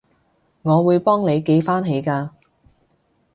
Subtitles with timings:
[0.63, 2.31] 我會幫你記返起㗎